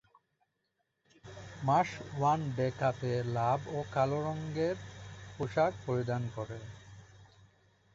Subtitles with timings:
[1.61, 4.75] Marsh one day কাপে লাভ ও কালো রঙের
[5.35, 6.59] পোশাক পরিধান করে।